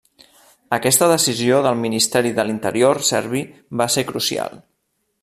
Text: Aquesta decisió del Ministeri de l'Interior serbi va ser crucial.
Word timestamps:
Aquesta 0.77 1.09
decisió 1.11 1.59
del 1.67 1.77
Ministeri 1.83 2.31
de 2.39 2.45
l'Interior 2.47 3.01
serbi 3.11 3.43
va 3.83 3.89
ser 3.97 4.09
crucial. 4.13 4.59